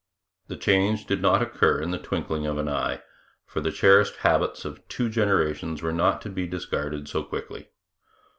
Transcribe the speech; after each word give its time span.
The 0.47 0.57
change 0.57 1.05
did 1.05 1.21
not 1.21 1.43
occur 1.43 1.79
in 1.79 1.91
the 1.91 1.99
twinkling 1.99 2.47
of 2.47 2.57
an 2.57 2.67
eye, 2.67 3.03
for 3.45 3.61
the 3.61 3.71
cherished 3.71 4.15
habits 4.25 4.65
of 4.65 4.81
two 4.87 5.09
generations 5.09 5.83
were 5.83 5.93
not 5.93 6.21
to 6.23 6.29
be 6.31 6.47
discarded 6.47 7.07
so 7.07 7.21
quickly. 7.21 7.69